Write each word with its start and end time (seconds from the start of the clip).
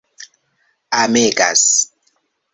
amegas 0.99 1.69